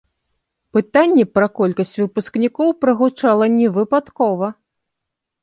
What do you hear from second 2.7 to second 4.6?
прагучала невыпадкова.